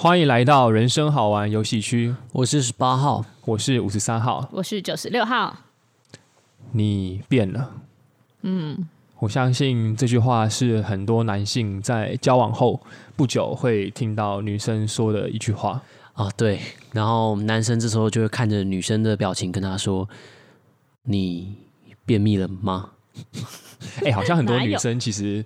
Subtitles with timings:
[0.00, 2.14] 欢迎来到人生好玩游戏区。
[2.30, 5.64] 我是十八号，我是五十三号，我是九十六号。
[6.70, 7.72] 你变了。
[8.42, 8.88] 嗯，
[9.18, 12.80] 我相信这句话是很多男性在交往后
[13.16, 15.82] 不久会听到女生说的一句话
[16.12, 16.30] 啊。
[16.36, 16.60] 对，
[16.92, 20.08] 然后男生这时候就会看着女生的表情跟她说
[21.02, 21.56] ：“你
[22.06, 22.90] 便秘了吗？”
[24.02, 25.44] 哎、欸，好像很多女生其实。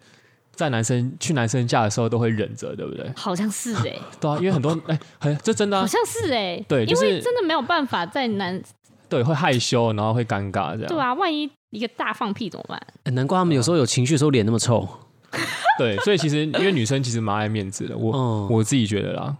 [0.54, 3.10] 在男生去男生家的时候都会忍着，对不对？
[3.16, 8.62] 好像是哎、欸， 对啊，因为很多 哎，很、欸、这真的、啊、好像是哎、欸，对，就是、因为真的没有办法在男
[9.08, 10.86] 对会害羞，然后会尴尬这样。
[10.88, 12.80] 对啊，万一一个大放屁怎么办？
[13.04, 14.88] 欸、难怪他们有时候有情绪的时候脸那么臭。
[15.78, 19.34] 对，所以其实因为女生其实蛮爱面子的，我、嗯、我自己觉得啦。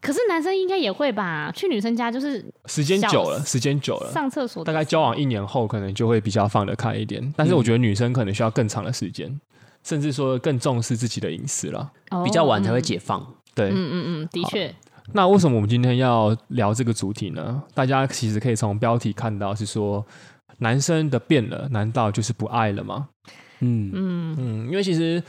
[0.00, 1.50] 可是男生应该也会吧？
[1.52, 7.34] 去女生家就是时间久了，时间久了，上厕所大概交往一年后，可能就会比较放得开一点。
[7.36, 9.40] 但是我觉得女生可能需要更长的时间。
[9.86, 11.92] 嗯甚至说更重视自己的隐私了，
[12.24, 13.24] 比较晚才会解放。
[13.54, 14.74] 对，嗯嗯嗯，的确。
[15.12, 17.62] 那为什么我们今天要聊这个主题呢？
[17.72, 20.04] 大家其实可以从标题看到，是说
[20.58, 23.08] 男生的变了，难道就是不爱了吗？
[23.60, 25.22] 嗯嗯嗯，因为其实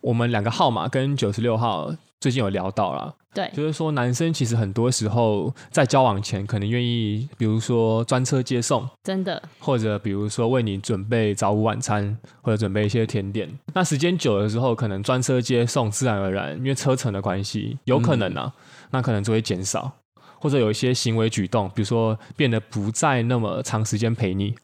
[0.00, 1.92] 我们两个号码跟九十六号
[2.24, 3.14] 最近有聊到了。
[3.34, 13.46] 对，就是说男生其实很多时候在交往前可能愿意，比如说专车接送，真的，或者比如说为你准备早午晚餐，或者准备一些甜点。
[13.74, 19.92] 那时间久了之后，可能专车接送自然而然，因为车程的关系，有可能啊，嗯、那可能就会减少，
[20.40, 24.54] 或者有一些行为举动，比如说变得不再那么长时间陪你，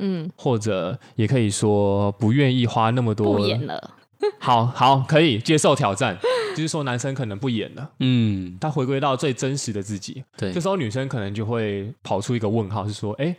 [0.00, 3.96] 嗯，或者也可以说不愿意花那么多，不演了。
[4.40, 6.16] 好好，可以接受挑战，
[6.56, 13.36] 就是说男生可能不演了，嗯，他回归到最真实的自己，对，这时候女生可能就会跑出一个问号，是说，哎、欸，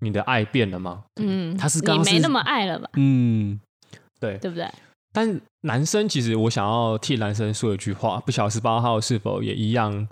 [0.00, 1.04] 你的爱变了吗？
[1.20, 2.90] 嗯，他是刚你没那么爱了吧？
[2.94, 3.60] 嗯，
[4.20, 4.68] 对，对不对？
[5.12, 10.06] 但男生其实我想要替男生说一句话，不晓得十八号是否也一样。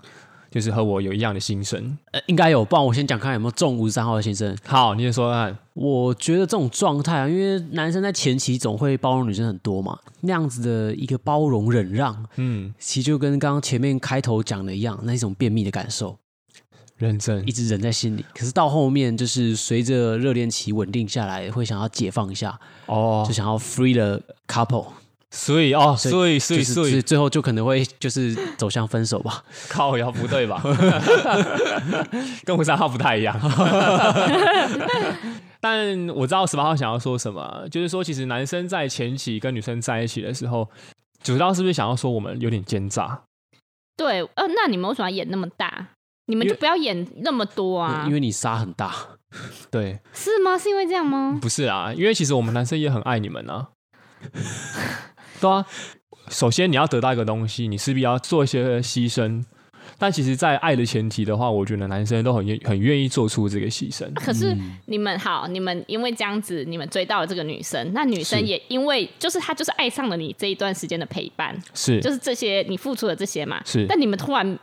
[0.55, 2.63] 就是和我有一样的心声，呃，应该有。
[2.63, 4.57] 不然我先讲看有没有中五十三号的心声。
[4.65, 5.53] 好，你先说看。
[5.73, 16.17] 我觉得这种状态啊，因为男生在前期总会包容女生很多嘛，那样子的一个包容忍让，嗯，其实就跟刚刚前面开头讲的一样，那一种便秘的感受，
[16.95, 18.23] 认真，一直忍在心里。
[18.33, 24.85] 可是到后面，就是随着热恋期稳定下来，会想要解放一下，哦，就想要 free the couple。
[25.31, 29.43] 所以哦，所以所以所以最后就可能会就是走向分手吧？
[29.67, 30.61] 靠要不对吧？
[32.45, 33.37] 跟五三号不太一样。
[35.59, 40.69] 但我知道十八号想要说什么，就是说其实男生在前期跟女生在一起的时候，
[41.23, 43.21] 主要是不是想要说我们有点奸诈？
[43.97, 45.87] 对，呃，那你们为什么要演那么大？
[46.27, 48.03] 你们就不要演那么多啊！
[48.07, 48.95] 因为你杀很大，
[49.69, 50.57] 对，是吗？
[50.57, 51.37] 是因为这样吗？
[51.41, 53.67] 不是啊，因为其实我们男生也很爱你们啊。
[55.45, 55.65] 对啊，
[56.29, 59.43] 首先你要得到一个东西，你势必要做一些牺牲。
[59.99, 64.11] 但其实，在爱的前提的话，我觉得男生都很愿很愿意做出这个牺牲。
[64.15, 64.57] 可是
[64.87, 73.85] 你们好，你们因为这样子，你们追到了这个女生，那女生也因为就是她就是爱上了你这一段时间的陪伴，是就是这些你付出的这些嘛，是。
[73.87, 74.57] 但你们突然。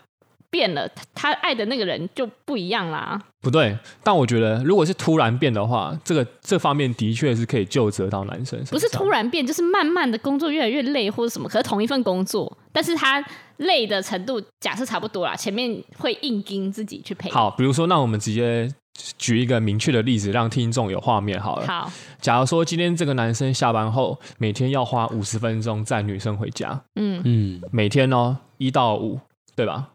[0.52, 3.20] 变了，他爱的那个人就不一样啦。
[3.40, 8.62] 不对，但我觉得如果是突然变的话，这个这方面的确是可以就责到男生。
[8.66, 11.48] 不是突然变，就是慢慢的工作越来越累或者什么。
[11.48, 13.24] 可是同一份工作，但是他
[13.56, 15.34] 累的程度假设差不多啦。
[15.34, 17.30] 前面会硬盯自己去陪。
[17.30, 18.69] 好，比如说，那我们直接
[19.16, 21.66] 举一个明确的例子，让听众有画面好了。
[21.66, 21.90] 好，
[22.20, 29.19] 假如说今天这个男生下班后每天要花五十分钟载女生回家，嗯嗯，每天哦一到五，
[29.56, 29.88] 对吧？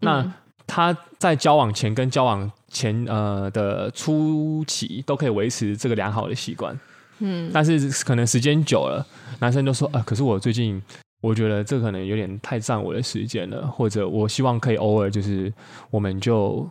[0.00, 0.34] 那
[0.66, 6.78] 他在交往前跟交往前呃的初期都可以维持这个良好的习惯，
[7.18, 9.04] 嗯，但是可能时间久了，
[9.40, 10.80] 男生就说啊、呃，可是我最近
[11.20, 15.52] 我觉得这可能有点太占我的时间了，或者我希望可以偶尔就是
[15.90, 16.68] 我们就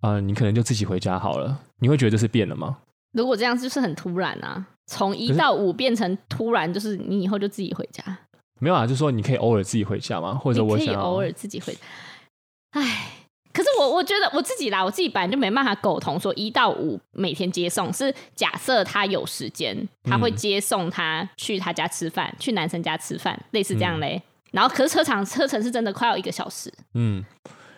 [0.00, 2.78] 呃你可能就自己回家好了，你会觉得这是变了吗？
[3.12, 8.02] 如果这样就是很突然啊，从一到五变成突然就是你以后就自己回家，
[8.58, 10.34] 没有啊，就是说你可以偶尔自己回家吗？
[10.34, 11.80] 或者我想可以偶尔自己回家。
[12.78, 13.10] 唉，
[13.54, 19.74] 可是我我觉得我自己啦，我自己本来就没办法苟同说一到五每天接送，是假设他有时间，
[20.04, 24.16] 他会接送他去他家吃饭，去男生家吃饭，类似这样嘞。
[24.16, 27.24] 嗯、然后可是车长车程是真的快要一个小时，嗯，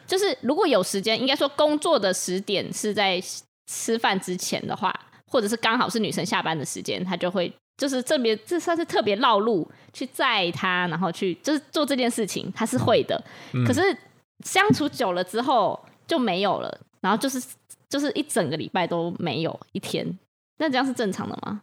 [0.04, 3.22] 就是如果有时间，应该说工作的时点是在
[3.70, 4.92] 吃饭之前的话，
[5.28, 13.22] 或者是刚好是女生下班的时间，他就会就是特别这算是特别绕路去载他，然后去就是做这件事情，他是会的，
[13.54, 13.96] 嗯、可是。
[14.44, 17.43] 相处久了之后就没有了，然后就是
[17.88, 20.19] 就是一整个礼拜都没有一天，
[20.58, 21.62] 那这样是正常的吗？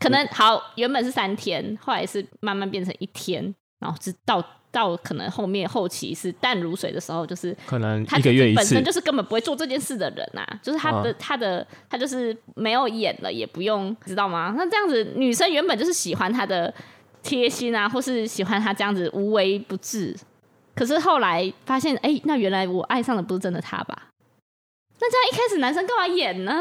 [0.00, 14.54] 可能好，原本是三天，后来是慢慢变成一天，然后直到到可能后面后期是淡如水的时候，就是可能一个月一次，本身就是根本不会做这件事的人啊，就是他的、嗯、他的他就是没有演了，也不用知道吗？
[14.56, 16.72] 那这样子女生原本就是喜欢他的
[17.22, 20.14] 贴心啊，或是喜欢他这样子无微不至，
[20.78, 24.10] 可是后来发现，哎、欸，那原来我爱上的不是真的他吧？
[25.00, 26.52] 那这样一开始男生干嘛演呢？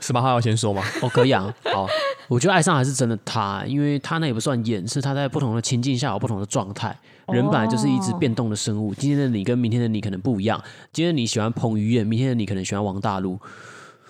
[0.00, 0.82] 十八号要先说吗？
[1.00, 1.54] 哦，可以啊。
[1.64, 1.86] 好，
[2.28, 6.94] 我觉得爱上还是真的他，因为他那也不算演，是他在不同的情境下有不同的状态。
[7.28, 10.62] 人本来就是一直变动的生物，今天的你跟明天的你可能不一样。
[10.92, 13.40] 今天你喜欢彭于晏，明天的你可能喜欢王大陆。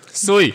[0.07, 0.53] 所以，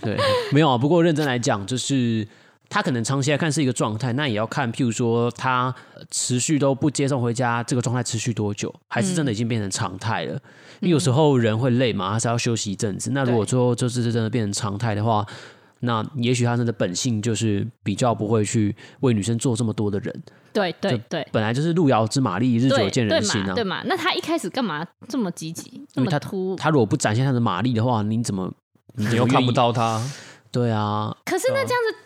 [0.00, 0.16] 对，
[0.52, 0.76] 没有啊。
[0.76, 2.26] 不过认真来讲，就是。
[2.72, 5.72] 他可能长期来看是一个状态，那也要看，譬如说他
[6.10, 10.34] 持续都不接送回家，这个状态持续多久，还是真的已经变成常态了？
[10.36, 10.40] 嗯、
[10.80, 13.10] 因为有时候人会累嘛，他是要休息一阵子。
[13.10, 15.26] 那如果说就是真的变成常态的话，
[15.80, 20.22] 那也许他真的本性就是比较不会去为女生做这么多的人。
[20.54, 23.82] 对对对，本来就是路遥知马力，日久见人心啊，对嘛？
[23.84, 25.86] 那他一开始干嘛这么积极？
[25.94, 28.50] 因为他突，他如果不展现他的马力的话，你怎么
[28.94, 30.02] 你又看不到他？
[30.50, 31.14] 对啊。
[31.26, 31.98] 可是那这样子。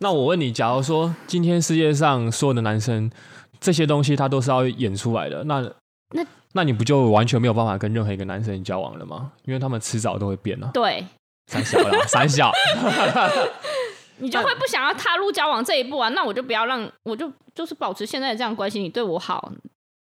[0.00, 3.10] 那我问你，假如说今天世界上所有的男生，
[3.58, 5.60] 这些东西他都是要演出来的，那
[6.14, 9.32] 那那你不就完全没有办法跟任何一个男生交往了吗？
[9.44, 10.70] 因为他们迟早都会变了。
[10.74, 11.06] 对，
[11.46, 12.52] 三小啦， 三小，
[14.18, 16.08] 你就会不想要踏入交往这一步啊？
[16.10, 19.52] 那我就不要让，我就就是保持现在的这样关系，你对我好。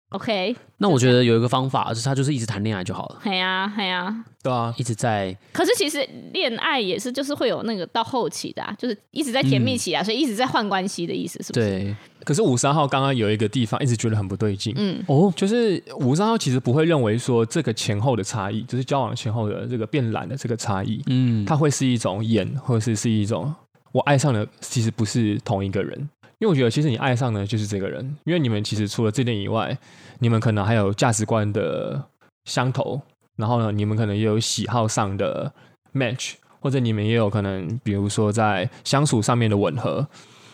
[0.10, 3.20] OK，那我觉得有一个方法，就是他就是一直谈恋爱就好了。
[3.24, 5.36] 对呀，对呀，对啊，一直在。
[5.52, 11.66] 可是其实恋爱也是，就是会有那个到后期的，啊，就是一直在甜蜜期啊，嗯、所以一直在换关系的意思，是不是？
[11.66, 11.96] 对。
[12.24, 23.54] 可是五三号刚刚有一个地方一直觉得很不对劲，嗯，哦，就是五三号其实不会认为说这个前后的差异，就是交往前后的这个变懒的这个差异，嗯，它会是一种演，或者是是一种
[23.92, 26.10] 我爱上的，其实不是同一个人。
[26.40, 29.78] 因为我觉得，其实你爱上的就是这个人，因为你们其实除了这点以外，
[30.20, 32.10] 你们可能还有价值观的
[32.44, 33.02] 相投，
[33.38, 35.54] 然后呢，你们可能也有喜好上的
[35.94, 40.08] match，或者你们也有可能，比如说在相处上面的吻合。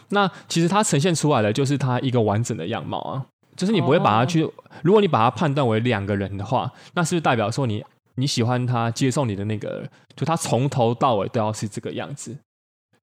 [0.09, 3.25] 那其实它呈现出来的就是它一个完整的样貌啊，
[3.55, 4.47] 就是你不会把它去，
[4.83, 7.83] 如果你把它判断为两个人的话，那是不是代表说你
[8.15, 12.37] 你喜欢他接受你的那个，就他从头到尾都要是这个样子？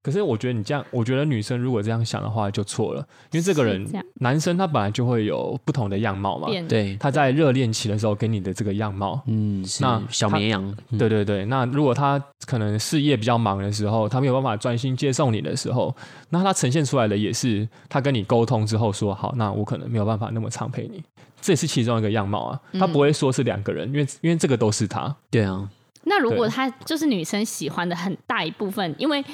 [0.01, 3.01] 可是我觉得你这样，我觉得女生如果这样想的话就错了，
[3.33, 3.87] 因为这个人
[4.21, 15.95] 男生他本来就会有不同的样貌嘛，对，他在热恋期的时候给你的这个样貌，嗯，那小绵羊，对对对，那如果他可能事业比较忙的时候，他没有办法专心接送你的时候，
[16.31, 21.03] 那他呈现出来的也是他跟你沟通之后说好，那我可能没有办法那么常陪你，
[21.41, 25.69] 这也是其中一个样貌啊，他不会说是两个人，因为因为这个都是他，对啊，
[26.05, 29.25] 那如果他就是女生喜欢的很大一部分，因为。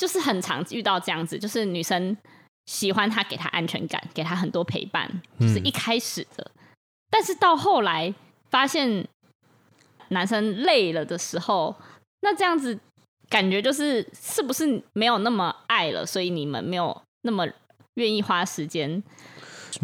[0.00, 2.16] 就是很常遇到这样子，就是女生
[2.64, 5.06] 喜欢他，给他安全感，给他很多陪伴，
[5.38, 6.50] 就是一开始的。
[6.54, 6.72] 嗯、
[7.10, 8.14] 但是到后来
[8.48, 9.06] 发现
[10.08, 11.76] 男生累了的时候，
[12.22, 12.78] 那这样子
[13.28, 16.06] 感觉就是是不是没有那么爱了？
[16.06, 17.46] 所以你们没有那么
[17.96, 19.02] 愿意花时间。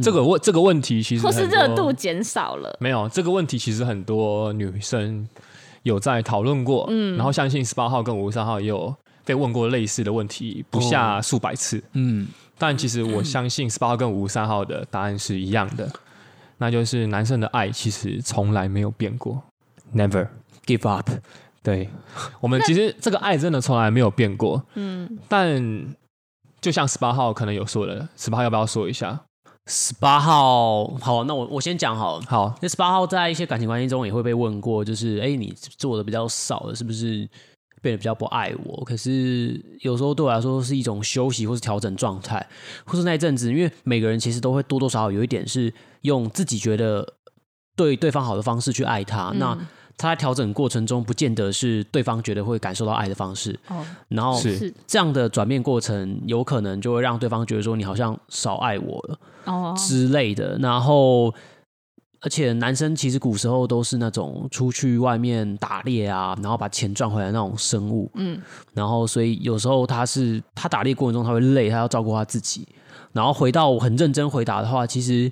[0.02, 2.74] 这个问这个问题其实或是热度减少了。
[2.80, 5.28] 没有这个问题，其实很多女生
[5.82, 6.86] 有在讨论过。
[6.88, 8.96] 嗯，然后相信十八号跟五十三号也有。
[9.26, 15.90] 被问过类似的问题不下数百次，嗯，但其实我相信十八号跟五十三号的答案是一样的，
[16.58, 19.43] 那就是男生的爱其实从来没有变过
[19.93, 20.29] ，Never
[20.65, 21.10] give up。
[21.65, 21.91] 对，
[22.41, 25.96] 我们其实这个爱真的从来没有变过，嗯，但
[26.60, 29.20] 就像十八号可能有说的，十八号要不要说一下？
[29.67, 37.29] 十八号好，那我我先讲好，好，那十八号在一些感情关系中也会被问过，就是哎，你做的比较少的，是不是？
[37.86, 42.44] 变得比较不爱我，可是有时候对我来说是一种休息或是调整状态，
[42.84, 47.14] 或是那一阵子，因为每个人其实都会多多少少有一点是用自己觉得
[47.76, 49.58] 对对方好的方式去爱他，嗯、那
[49.96, 53.56] 他在调整过程中，不见得是对方觉得会感受到爱的方式。
[53.69, 61.32] 哦，然后是这样的转变过程，有可能就会让对方觉得说你好像少爱我了哦之类的，然后。
[62.20, 68.11] 而且男生其实古时候都是那种出去外面打猎啊，然后把钱赚回来那种生物。
[68.15, 68.41] 嗯，
[68.73, 72.67] 然后所以有时候他是他打猎过程中他会累，他要照顾他自己。
[73.13, 75.31] 然后回到我很认真回答的话，其实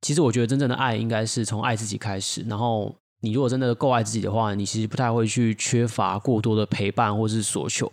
[0.00, 2.42] 其实我觉得真正的爱应该是从爱自己开始。
[2.48, 7.88] 然后你如果真的够爱自己的话，你其实不太会去缺乏过多的陪伴或是所求。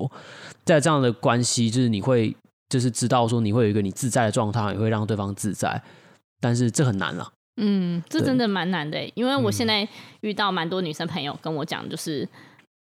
[0.65, 2.35] 在这样的关系，就是你会
[2.69, 5.81] 就是知道说你会有一个你自在的状态，也会让对方自在。
[6.39, 7.31] 但是这很难了。
[7.57, 9.87] 嗯，这真的蛮难的，因为我现在
[10.21, 12.29] 遇到蛮多女生朋友跟我讲，就是、嗯、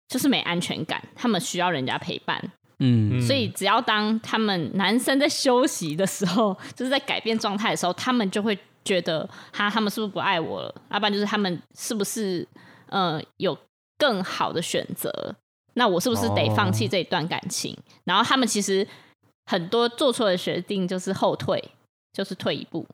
[0.08, 2.42] 就是没安全感，他们需要人家陪伴，
[2.80, 10.76] 嗯，所以只要当他们男生在休息的时候，就是在改变状态的时候，他们就会觉得哈他们是不是不爱我了？
[10.92, 12.48] 要不然就是他们是不是
[12.88, 13.58] 呃有
[13.98, 15.36] 更好的选择？
[15.76, 17.74] 那我是不是得放弃这一段感情？
[17.74, 18.88] 哦、然后他们其实
[19.46, 21.72] 很多做错的决定就是后退，
[22.14, 22.88] 就是退一步。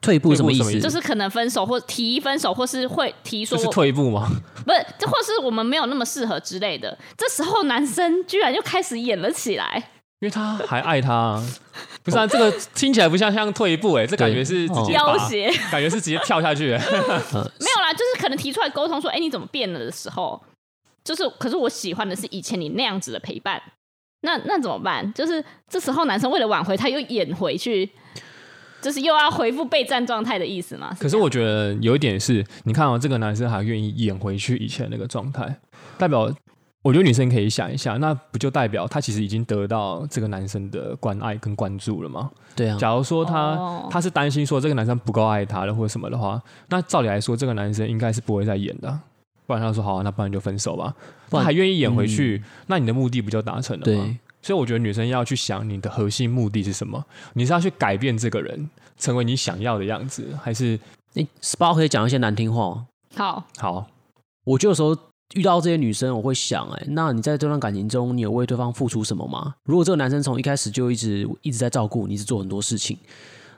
[0.00, 0.80] 退一步什么意思？
[0.80, 4.28] 就是可能分手或提分手，或是会提说是退一步吗？
[4.64, 6.96] 不是，这或是我们没有那么适合之类的。
[7.16, 9.76] 这时候男生居然又开始演了起来，
[10.20, 11.46] 因为他还爱他、啊。
[12.02, 16.78] 不是啊，这个听起来不像像退一步哎、欸，这感觉是直接要挟，感觉是直接跳下去、欸。
[16.78, 20.38] 没有啦，就是可能提出来沟通说，哎、欸，你怎么变了的时候，
[21.02, 23.62] 就是可是我喜欢的是以前你那样子的陪伴。
[24.20, 25.12] 那那怎么办？
[25.14, 27.90] 就是这时候男生为了挽回，他又演回去。
[28.84, 30.94] 就是又要回复备战状态的意思吗？
[31.00, 35.56] 可是我觉得有一点是，你看哦，这个男生还愿意演回去以前那个状态，
[35.96, 36.30] 代表
[36.82, 42.30] 我觉得女生可以想一下，那不就代表他其实已经得到这个男生的关爱跟关注了吗？
[42.54, 42.76] 对啊。
[42.78, 46.38] 假如说他、哦、他是担心说这个男生不够爱他了或者什么的话，
[46.68, 49.00] 那照理来说这个男生应该是不会再演的，
[49.46, 50.94] 不然他说好、啊，那不然就分手吧。
[51.30, 54.18] 他还愿意演回去，嗯、那你的目的不就达成了吗？
[54.44, 54.46] 对。
[54.46, 57.02] 所以我觉得女生要去想你的核心目的是什么？
[57.32, 60.78] 你是要去改变这个人，成为你想要的样子，还是
[61.14, 62.84] 你十八可以讲一些难听话？
[63.16, 63.86] 好，好，
[64.44, 64.94] 我就有时候
[65.34, 69.54] 遇到这些女生，我会想、欸，哎，那你在这段感情中，你有为对方付出什么吗？
[69.64, 72.98] 如果这个男生从一开始就一直一直在照顾你，一直做很多事情，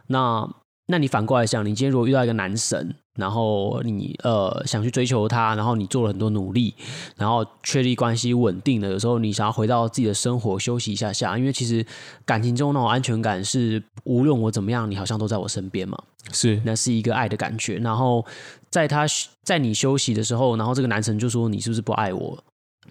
[0.06, 0.48] 那
[0.86, 2.94] 那你反过来想，你今天如果遇到一个男神？
[3.16, 6.74] 然后你呃想去追求他，然后你做了很多努力，
[7.16, 8.88] 然后确立关系稳定了。
[8.90, 11.84] 有时候你想要回到自己的生活休息一下下，因为其实
[12.24, 15.98] 感情中那种安全感是无论我怎么样，你好像都在我身边嘛。
[16.30, 17.76] 是，那是一个爱的感觉。
[17.78, 18.24] 然后
[18.70, 19.06] 在他
[19.42, 22.38] 在你休息的时候，然后这个男生就说，你是不是不爱我？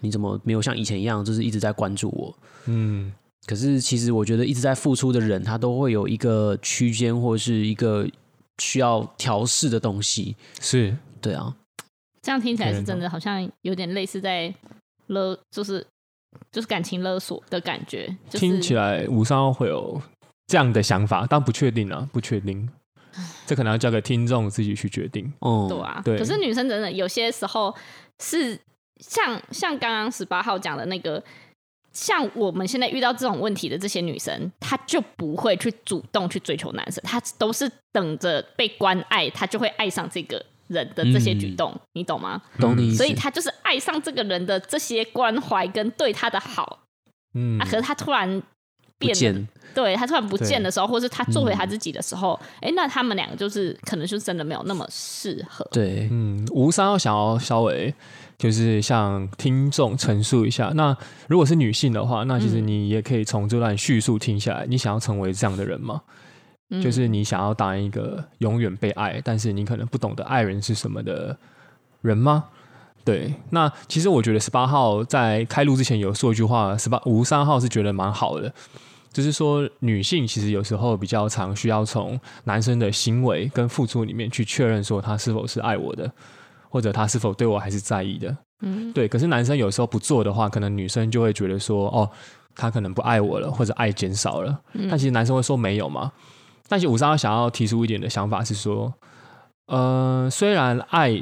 [0.00, 2.34] 你怎么没有像以前一样，就是一直在关注我？
[2.66, 3.12] 嗯。
[3.46, 8.06] 可是其实我觉得一直在付出的人，他都会有一个区间或者是一个。
[8.58, 11.54] 需要调试的东西是对啊，
[12.22, 14.52] 这样听起来是真的，好像有点类似在
[15.08, 15.86] 勒，就是
[16.50, 18.06] 就是感情勒索的感觉。
[18.28, 20.00] 就是、听起来五三号会有
[20.46, 22.68] 这样的想法，但不确定啊，不确定，
[23.46, 25.32] 这可能要交给听众自己去决定。
[25.40, 26.18] 哦、嗯，对啊，对。
[26.18, 27.74] 可是女生真的有些时候
[28.20, 28.58] 是
[29.00, 31.22] 像像刚刚十八号讲的那个。
[31.96, 42.42] 像我们现在遇到这种问题的这些女生，她就不会去主动去追求男生，她都是等着被关爱，她就会爱上这个人的这些举动，嗯、你懂吗？
[42.60, 42.94] 懂你。
[42.94, 46.80] 所以她就是爱上这个人的这些关怀跟对他的好，
[47.32, 48.42] 嗯啊，可是她突然
[48.98, 55.66] 变了，对他突然不见的时候，或是他做回他自己的时候，哎、嗯欸，那他们两个就是可能就真的没有那么适合。
[55.70, 57.94] 对，嗯，吴三要想要稍微。
[58.38, 60.94] 就是向听众陈述一下，那
[61.26, 66.02] 如果是女性的话，那其实你也可以从这段叙述听下来，你想要成为这样的人吗？
[66.68, 71.34] 嗯、就是你想要当一个永远被爱，但是你可能不懂得爱人是什么的
[72.02, 72.44] 人吗？
[73.06, 78.52] 对，那其实我觉得十八号在开录之前有说一句话，十八五十三号是觉得蛮好的，
[79.16, 86.10] 就是说女性其实有时候比较常需要从男生的行为跟付出里面去确认说他是否是爱我的。
[86.68, 88.36] 或者他是否对我还是在意的？
[88.60, 89.08] 嗯，对。
[89.08, 92.10] 可是男生有时候不做的话，可能女生就会觉得说，哦，
[92.54, 94.60] 他可能不爱我了，或者爱减少了。
[94.74, 96.12] 嗯，但其实男生会说没有嘛。
[96.68, 98.92] 但是五三想要提出一点的想法是说，
[99.68, 101.18] 呃，虽然爱，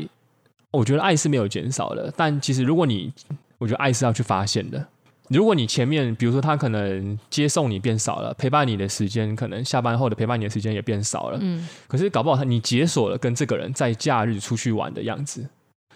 [0.73, 3.13] 我觉得爱是没有减少的，但其实如果你，
[3.59, 4.85] 我觉得爱是要去发现的。
[5.29, 15.49] 如果你前面，比如说他可能接送你变少了，陪伴你的时间可能下班后的陪伴你的时间也变少了，嗯，可是搞不好他你解锁了跟这个人在假日出去玩的样子，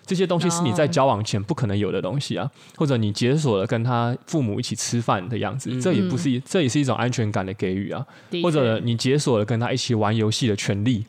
[0.07, 8.07] 这些东西是你在交往前不可能有的东西啊，或者你解锁了跟他父母一起吃饭的样子，这也不是，这也是一种安全感的给予啊，
[8.43, 11.05] 或者你解锁了跟他一起玩游戏的权利。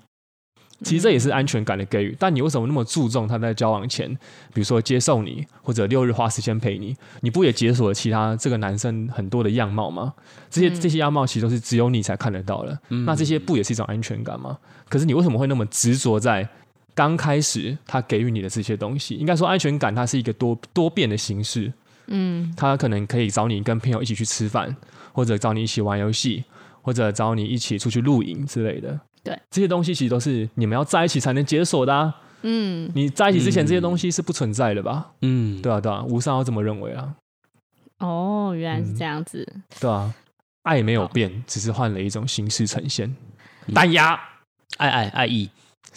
[0.83, 4.09] 其实这也是安全感的给予，但你为什么那么注重他在交往前，
[4.53, 10.13] 比如说接受你，或者六日花时间陪你，你不也解锁了其他这个男生很多的样貌吗？
[10.49, 14.57] 这些这些样貌其实都是只有你才看得到的，那这些不也是一种安全感吗？
[14.87, 16.47] 可是你为什么会那么执着在
[16.95, 19.15] 刚开始他给予你的这些东西？
[19.15, 21.71] 应该说安全感它是一个多多变的形式，
[22.07, 24.75] 嗯，他可能可以找你跟朋友一起去吃饭，
[25.11, 26.43] 或者找你一起玩游戏，
[26.81, 28.99] 或者找你一起出去露营之类的。
[29.23, 32.21] 对，这些东西其实都是你们要在一起才能解锁的啊。
[32.41, 35.11] 嗯，你在一起之前这些东西是不存在的吧？
[35.21, 37.15] 嗯，对啊，对啊，吴三要这么认为啊。
[37.99, 39.45] 哦，原来是这样子。
[39.53, 40.13] 嗯、对啊，
[40.63, 43.13] 爱没有变，哦、只是换了一种形式呈现。
[43.73, 44.19] 单压、嗯，
[44.77, 45.49] 爱爱爱意。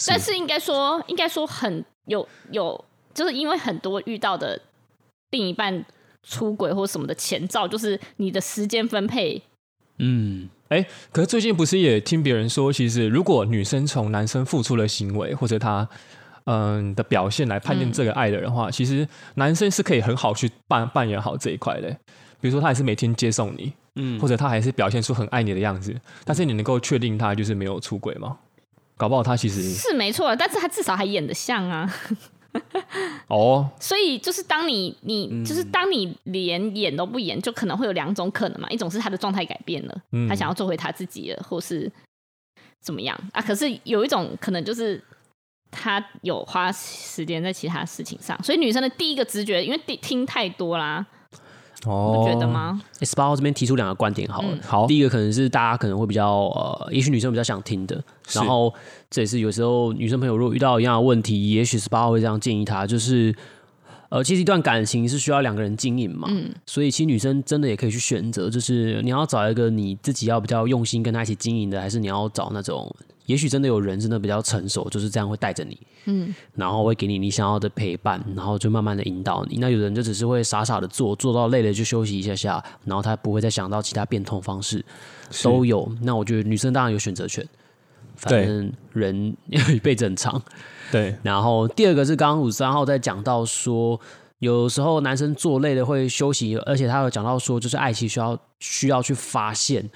[0.09, 4.61] 但是应该说，应该说很有有，就是因为很多遇到的
[5.31, 5.85] 另一半
[6.25, 9.41] 出轨或什么的前兆，就是你的时间分配。
[9.99, 15.87] 嗯，哎、欸，可是最近不是也听别人说，其实如果女生从男生付出的行为或者他
[16.45, 21.91] 嗯的表现来判定这个爱的人的话，嗯、其实男生是可以很好去扮扮演好这一块的。
[22.41, 28.39] 比如说他还是每天接送你，嗯，或者他还是表现出很爱你的样子，但是你能够确定他就是没有出轨吗？
[28.97, 31.93] 搞不好他其实是没错，但是他至少还演得像啊。
[33.29, 38.69] 哦，所以就是当你你、嗯、就是当你连演都不演，就可能会有两种可能嘛。
[38.71, 41.91] 一种是他的状态改变了，嗯、他想要做回他自己了，或是
[42.81, 43.41] 怎么样啊？
[43.41, 45.03] 可是有一种可能就是
[45.71, 51.07] 他有花时间在其他事情上，所以女生的第一个直觉，因为听太多啦。
[51.87, 52.81] 哦，不觉得吗？
[53.03, 58.73] 十八号这边提出两个观点，好了，嗯、好，第一个可能是大家可能会比较呃，也许女生比较想听的，然后
[59.11, 63.35] 这也是有时候女生朋友如果遇到一样的问题，也许十八号会这样建议她，就是
[64.11, 72.95] 呃，其实一段感情是需要两个人经营嘛，嗯，所以其实女生真的也可以去选择，就是你要找一个你自己要比较用心跟她一起经营的，还是你要找那种。
[73.33, 79.57] 也许真的有人真的比较成熟，就是这样会带着你，嗯，然后会给你你想要的陪伴，然后就慢慢的引导你。
[79.57, 84.85] 那有人就只是会傻傻的做，做到累了就休息一下下，然后他不会再想到其他变通方式，
[85.43, 85.91] 都有。
[86.03, 87.43] 那我觉得女生当然有选择权，
[88.17, 90.43] 反正人 要一辈子很长，
[90.91, 91.17] 对。
[91.23, 93.99] 然后第二个是刚刚五十三号在讲到说。
[94.43, 99.89] 有时候男生做累了会休息，而且他有讲到说，就是爱情需要需要去发现，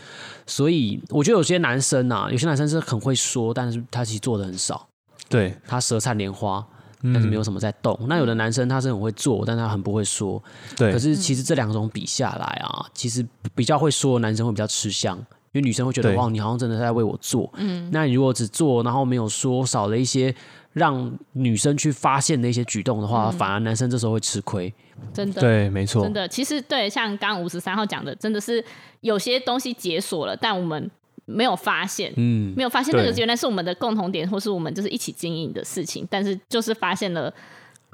[0.46, 4.86] 所以我觉得有些男生啊，有些男生是很会说，但是他其实做的很少。
[5.28, 6.64] 对，他舌灿莲花，
[7.02, 7.98] 但是没有什么在动。
[8.00, 10.40] 嗯、那有的男生他是很会做，但他很不会说。
[10.76, 15.18] 对，可是其实这两种比下来啊，其实比较会说的男生会比较吃香，
[15.50, 17.52] 因为女生会觉得哇，你好像真的在为我做。
[17.56, 20.32] 嗯，那你如果只做，然后没有说，少了一些。
[20.76, 24.70] 让女生去发现的一些举动的话，嗯、反而男生这时候会吃亏。
[25.14, 26.02] 真的，对，没错。
[26.02, 28.62] 真的，其实对，像刚刚五十三号讲的，真的是
[29.00, 30.90] 有些东西解锁了，但我们
[31.24, 36.06] 没有发现，嗯，没有发现那个原来是我们的共同点，或是我们就是一起经营的事情。
[36.10, 37.32] 但是就是发现了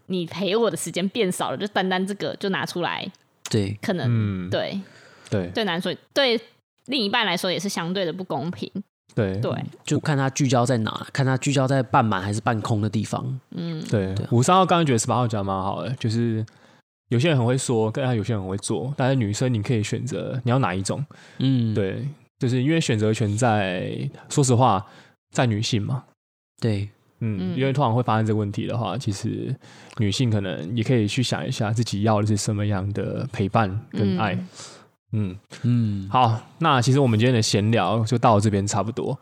[0.06, 3.08] 你陪我的时间变少了，就单单这个就拿出来，
[3.48, 4.80] 对，可能，嗯、对，
[5.30, 6.40] 对，对男生对
[6.86, 8.68] 另一半来说也是相对的不公平。
[9.14, 9.52] 对对，
[9.84, 13.38] 就看他聚焦在哪，看他聚焦在半满还是半空的地方。
[13.50, 14.14] 嗯，对。
[14.30, 16.44] 五十三号刚刚觉得十八号讲的蛮好的，就是
[17.08, 21.04] 有些人很会说，跟他有些人很会做，但是女生你可以选择你要哪一种。
[21.38, 24.86] 嗯，对，就是因为选择权在，说实话，
[25.30, 26.04] 在女性嘛。
[26.58, 26.88] 对，
[27.20, 29.54] 嗯，因为通常会发生这个问题的话，其实
[29.98, 34.34] 女性可能也可以去想一下自己要的是什么样的陪伴跟爱。
[34.34, 34.48] 嗯
[35.12, 39.16] 嗯嗯，好，那其实我们今天的闲聊就到这边差不多，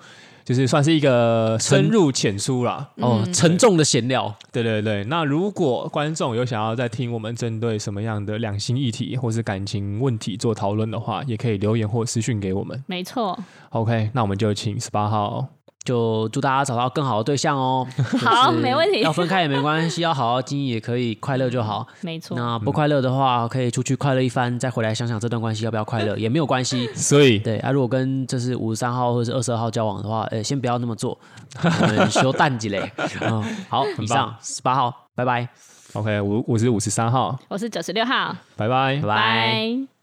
[0.45, 4.35] 就是算是一个深入浅出啦，哦，沉重的闲聊。
[4.53, 12.83] 对对对，那如果观众有想要再听我们针对什么样的两性议题或是感情问题做讨论的话，也可以留言或私讯给我们。
[12.87, 13.39] 没错。
[13.71, 15.47] OK，那我们就请十八号。
[15.85, 17.87] 就祝大家找到更好的对象哦。
[18.21, 19.01] 好，没问题。
[19.01, 21.87] 要分开也没关系，要好好经营也可以，快乐就好。
[22.03, 22.37] 没错。
[22.37, 26.87] 那不快乐的话，可以出去快乐一番，再回来想想这段关系要不要快乐， 也没有关系。
[26.95, 31.19] 所以，对啊，如果跟这是五十三号或者是二十二号交往的话，呃，先不要那么做，
[32.11, 32.93] 修淡季嘞。
[33.23, 35.49] 嗯，好，以上十八号，拜拜。
[35.95, 40.00] OK，我我是五十三号，我是九十六号，拜拜，拜拜。